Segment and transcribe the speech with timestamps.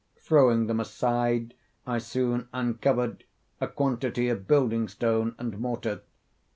[0.17, 1.53] Throwing them aside,
[1.85, 3.23] I soon uncovered
[3.59, 6.01] a quantity of building stone and mortar.